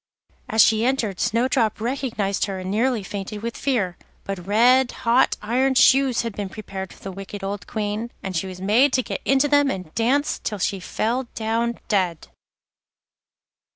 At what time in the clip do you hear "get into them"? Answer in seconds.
9.03-9.69